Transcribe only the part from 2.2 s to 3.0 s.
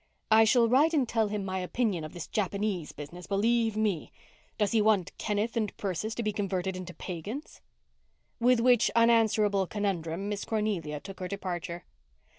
Japanese